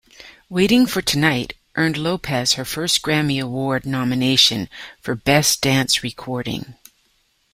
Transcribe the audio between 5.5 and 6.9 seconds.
Dance Recording.